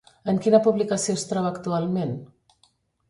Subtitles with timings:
[0.31, 2.17] En quina publicació es troba actualment?